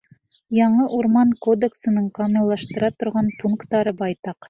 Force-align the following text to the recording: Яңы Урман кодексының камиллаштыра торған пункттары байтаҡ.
Яңы 0.59 0.87
Урман 0.99 1.35
кодексының 1.47 2.09
камиллаштыра 2.21 2.93
торған 3.01 3.33
пункттары 3.45 3.99
байтаҡ. 4.05 4.39